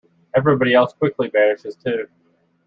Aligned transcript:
Everybody 0.35 0.73
else 0.73 0.93
quickly 0.93 1.29
vanishes 1.29 1.75
too. 1.75 2.07